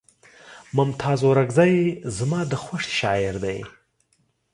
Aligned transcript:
ممتاز 0.77 1.19
اورکزے 1.27 1.73
زما 2.17 2.41
د 2.51 2.53
خوښې 2.63 2.91
شاعر 2.99 3.33
دے 3.43 3.57